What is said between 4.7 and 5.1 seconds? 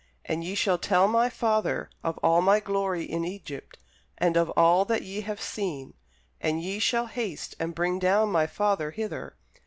that